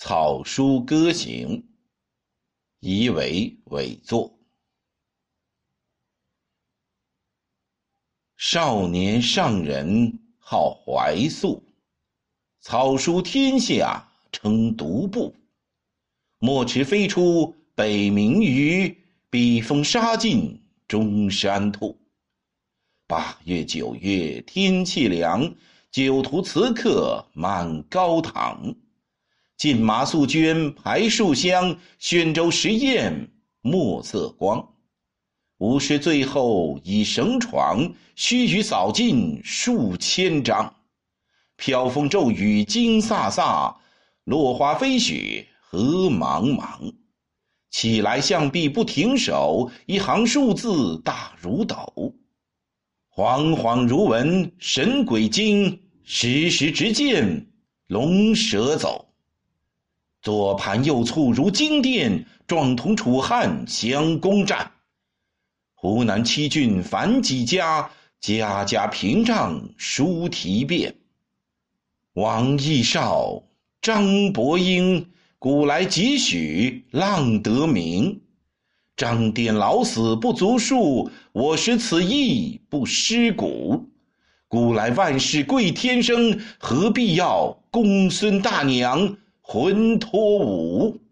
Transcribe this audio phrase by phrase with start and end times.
[0.00, 1.66] 草书歌行，
[2.78, 4.38] 疑为伪作。
[8.36, 11.64] 少年上人好怀素，
[12.60, 15.34] 草书天下称独步。
[16.38, 18.96] 莫持飞出北冥鱼，
[19.28, 21.98] 笔锋杀尽中山兔。
[23.08, 25.52] 八月九月天气凉，
[25.90, 28.76] 酒徒词客满高堂。
[29.58, 33.28] 进马素绢排树香，宣州石砚
[33.60, 34.64] 墨色光。
[35.56, 40.72] 吾师最后以绳床，须臾扫尽数千章。
[41.56, 43.74] 飘风骤雨惊飒飒，
[44.22, 46.94] 落花飞雪何茫茫。
[47.72, 52.14] 起来象壁不停手，一行数字大如斗。
[53.12, 57.48] 惶惶如闻神鬼惊，时时直见
[57.88, 59.07] 龙蛇走。
[60.28, 64.72] 左盘右簇如金殿，状同楚汉相攻战。
[65.72, 67.90] 湖南七郡凡几家，
[68.20, 70.94] 家家屏障书题变。
[72.12, 73.42] 王逸少，
[73.80, 78.20] 张伯英，古来几许浪得名。
[78.98, 83.88] 张颠老死不足数，我识此意不失古。
[84.46, 89.16] 古来万事贵天生，何必要公孙大娘？
[89.50, 91.07] 魂托五。